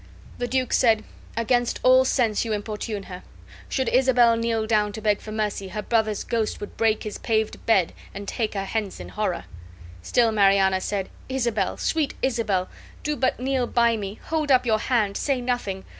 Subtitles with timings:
[0.39, 1.03] The duke said:
[1.37, 3.21] "Against all sense you importune her.
[3.69, 7.63] Should Isabel kneel down to beg for mercy, her brother's ghost would break his paved
[7.67, 9.45] bed and take her hence in horror."
[10.01, 12.67] Still Mariana said: "Isabel, sweet Isabel,
[13.03, 15.85] do but kneel by me, hold up your hand, say nothing!